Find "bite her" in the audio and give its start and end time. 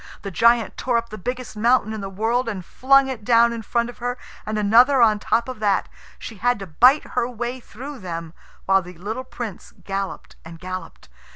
6.65-7.29